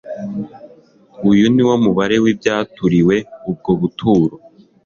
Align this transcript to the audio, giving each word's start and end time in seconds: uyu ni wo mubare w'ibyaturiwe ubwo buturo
uyu 1.29 1.45
ni 1.53 1.63
wo 1.67 1.75
mubare 1.83 2.15
w'ibyaturiwe 2.23 3.15
ubwo 3.49 3.71
buturo 3.79 4.35